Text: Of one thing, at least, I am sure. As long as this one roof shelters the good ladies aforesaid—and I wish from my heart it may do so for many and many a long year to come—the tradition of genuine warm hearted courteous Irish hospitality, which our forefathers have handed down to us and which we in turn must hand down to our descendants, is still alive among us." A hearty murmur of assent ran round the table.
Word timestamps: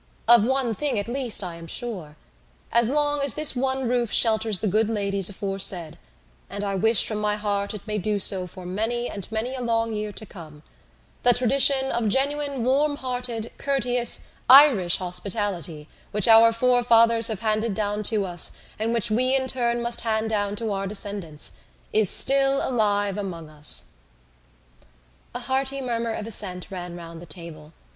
Of 0.27 0.43
one 0.45 0.73
thing, 0.73 0.97
at 0.97 1.07
least, 1.07 1.43
I 1.43 1.57
am 1.57 1.67
sure. 1.67 2.15
As 2.71 2.89
long 2.89 3.21
as 3.21 3.35
this 3.35 3.55
one 3.55 3.87
roof 3.87 4.11
shelters 4.11 4.57
the 4.59 4.67
good 4.67 4.89
ladies 4.89 5.29
aforesaid—and 5.29 6.63
I 6.63 6.73
wish 6.73 7.05
from 7.05 7.19
my 7.19 7.35
heart 7.35 7.75
it 7.75 7.85
may 7.85 7.99
do 7.99 8.17
so 8.17 8.47
for 8.47 8.65
many 8.65 9.07
and 9.07 9.31
many 9.31 9.53
a 9.53 9.61
long 9.61 9.93
year 9.93 10.11
to 10.11 10.25
come—the 10.25 11.33
tradition 11.33 11.91
of 11.91 12.09
genuine 12.09 12.63
warm 12.63 12.95
hearted 12.97 13.51
courteous 13.59 14.29
Irish 14.49 14.97
hospitality, 14.97 15.87
which 16.09 16.27
our 16.27 16.51
forefathers 16.51 17.27
have 17.27 17.41
handed 17.41 17.75
down 17.75 18.01
to 18.05 18.25
us 18.25 18.57
and 18.79 18.95
which 18.95 19.11
we 19.11 19.35
in 19.35 19.47
turn 19.47 19.83
must 19.83 20.01
hand 20.01 20.31
down 20.31 20.55
to 20.55 20.71
our 20.71 20.87
descendants, 20.87 21.57
is 21.93 22.09
still 22.09 22.67
alive 22.67 23.19
among 23.19 23.51
us." 23.51 23.97
A 25.35 25.41
hearty 25.41 25.79
murmur 25.79 26.11
of 26.13 26.25
assent 26.25 26.71
ran 26.71 26.95
round 26.95 27.21
the 27.21 27.27
table. 27.27 27.73